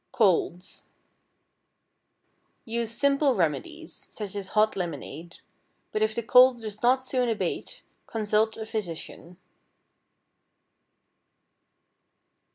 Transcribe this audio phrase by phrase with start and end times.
[0.11, 0.87] =Colds.=
[2.65, 5.37] Use simple remedies, such as hot lemonade,
[5.91, 9.37] but if the cold does not soon abate, consult a physician.